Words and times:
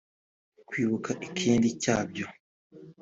Kwibuka 0.67 1.11
ikindi 1.27 1.67
cyabyo 1.83 2.27